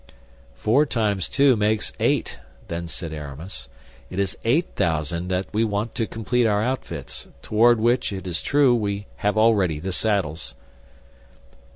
[0.55, 3.69] "Four times two makes eight," then said Aramis;
[4.09, 8.41] "it is eight thousand that we want to complete our outfits, toward which, it is
[8.41, 10.55] true, we have already the saddles."